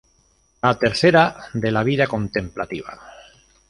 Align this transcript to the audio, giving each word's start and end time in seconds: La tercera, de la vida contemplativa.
La 0.63 0.71
tercera, 0.79 1.45
de 1.53 1.69
la 1.71 1.83
vida 1.83 2.07
contemplativa. 2.07 2.99